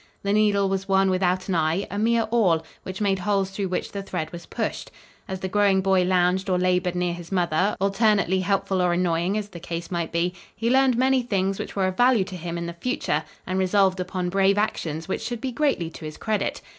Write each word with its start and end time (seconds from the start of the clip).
The 0.23 0.33
needle 0.33 0.67
was 0.67 0.87
one 0.89 1.11
without 1.11 1.47
an 1.47 1.53
eye, 1.53 1.85
a 1.91 1.99
mere 1.99 2.27
awl, 2.31 2.63
which 2.81 3.01
made 3.01 3.19
holes 3.19 3.51
through 3.51 3.67
which 3.67 3.91
the 3.91 4.01
thread 4.01 4.31
was 4.31 4.47
pushed. 4.47 4.89
As 5.27 5.41
the 5.41 5.47
growing 5.47 5.79
boy 5.81 6.01
lounged 6.05 6.49
or 6.49 6.57
labored 6.57 6.95
near 6.95 7.13
his 7.13 7.31
mother, 7.31 7.75
alternately 7.79 8.39
helpful 8.39 8.81
or 8.81 8.93
annoying, 8.93 9.37
as 9.37 9.49
the 9.49 9.59
case 9.59 9.91
might 9.91 10.11
be, 10.11 10.33
he 10.55 10.71
learned 10.71 10.97
many 10.97 11.21
things 11.21 11.59
which 11.59 11.75
were 11.75 11.85
of 11.85 11.97
value 11.97 12.23
to 12.23 12.35
him 12.35 12.57
in 12.57 12.65
the 12.65 12.73
future, 12.73 13.23
and 13.45 13.59
resolved 13.59 13.99
upon 13.99 14.29
brave 14.29 14.57
actions 14.57 15.07
which 15.07 15.21
should 15.21 15.39
be 15.39 15.51
greatly 15.51 15.91
to 15.91 16.03
his 16.05 16.17
credit. 16.17 16.63